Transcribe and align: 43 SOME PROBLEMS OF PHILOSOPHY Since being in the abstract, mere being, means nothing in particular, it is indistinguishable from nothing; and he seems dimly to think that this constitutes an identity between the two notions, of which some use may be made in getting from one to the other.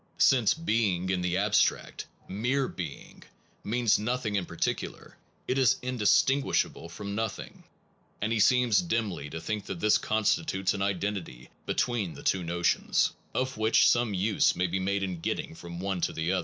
43 0.17 0.17
SOME 0.17 0.25
PROBLEMS 0.45 0.49
OF 0.49 0.57
PHILOSOPHY 0.57 0.57
Since 0.57 0.65
being 0.65 1.09
in 1.11 1.21
the 1.21 1.37
abstract, 1.37 2.05
mere 2.27 2.67
being, 2.67 3.23
means 3.63 3.99
nothing 3.99 4.35
in 4.35 4.47
particular, 4.47 5.15
it 5.47 5.59
is 5.59 5.75
indistinguishable 5.83 6.89
from 6.89 7.13
nothing; 7.13 7.63
and 8.19 8.33
he 8.33 8.39
seems 8.39 8.81
dimly 8.81 9.29
to 9.29 9.39
think 9.39 9.65
that 9.67 9.79
this 9.79 9.99
constitutes 9.99 10.73
an 10.73 10.81
identity 10.81 11.51
between 11.67 12.15
the 12.15 12.23
two 12.23 12.43
notions, 12.43 13.11
of 13.35 13.57
which 13.57 13.87
some 13.87 14.15
use 14.15 14.55
may 14.55 14.65
be 14.65 14.79
made 14.79 15.03
in 15.03 15.19
getting 15.21 15.53
from 15.53 15.79
one 15.79 16.01
to 16.01 16.13
the 16.13 16.31
other. 16.31 16.39